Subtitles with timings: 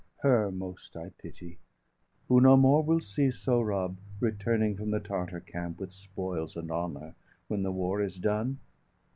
[0.23, 1.59] Her most I pity,
[2.27, 7.13] who no more will see Sohrab returning from the Tartar camp, With spoils and honour,
[7.47, 8.57] when the war is done.